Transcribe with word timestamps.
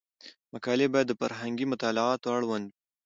مقالې 0.53 0.87
باید 0.93 1.07
د 1.09 1.13
فرهنګي 1.21 1.65
مطالعاتو 1.73 2.27
اړوند 2.35 2.65
وي. 2.69 2.73